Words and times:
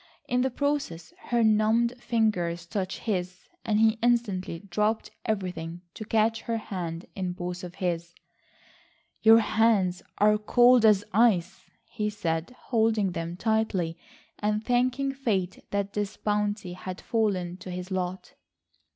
In 0.27 0.41
the 0.41 0.49
process 0.49 1.13
her 1.25 1.43
numbed 1.43 1.93
fingers 2.01 2.65
touched 2.65 3.01
his, 3.01 3.41
and 3.63 3.79
he 3.79 3.99
instantly 4.01 4.57
dropped 4.67 5.11
everything 5.27 5.81
to 5.93 6.05
catch 6.05 6.41
her 6.41 6.57
hand 6.57 7.05
in 7.15 7.33
both 7.33 7.63
of 7.63 7.75
his. 7.75 8.15
"Your 9.21 9.37
hands 9.37 10.01
are 10.17 10.33
as 10.33 10.39
cold 10.47 10.85
as 10.85 11.03
ice," 11.13 11.69
he 11.85 12.09
said, 12.09 12.55
holding 12.69 13.11
them 13.11 13.37
tightly, 13.37 13.95
and 14.39 14.65
thanking 14.65 15.11
Fate 15.13 15.63
that 15.69 15.93
this 15.93 16.17
bounty 16.17 16.73
had 16.73 16.99
fallen 16.99 17.57
to 17.57 17.69
his 17.69 17.91
lot. 17.91 18.33